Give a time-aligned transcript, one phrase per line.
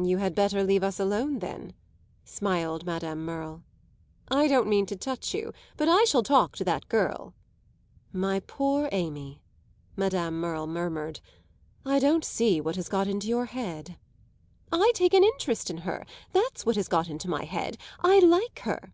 [0.00, 1.74] "You had better leave us alone then,"
[2.24, 3.64] smiled Madame Merle.
[4.28, 7.34] "I don't mean to touch you but I shall talk to that girl."
[8.12, 9.42] "My poor Amy,"
[9.96, 11.18] Madame Merle murmured,
[11.84, 13.96] "I don't see what has got into your head."
[14.70, 17.78] "I take an interest in her that's what has got into my head.
[17.98, 18.92] I like her."